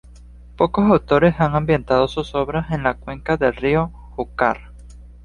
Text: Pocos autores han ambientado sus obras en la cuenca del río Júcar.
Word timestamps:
Pocos 0.57 0.89
autores 0.89 1.35
han 1.37 1.53
ambientado 1.55 2.07
sus 2.07 2.33
obras 2.33 2.71
en 2.71 2.81
la 2.81 2.95
cuenca 2.95 3.37
del 3.37 3.53
río 3.55 3.91
Júcar. 4.15 4.71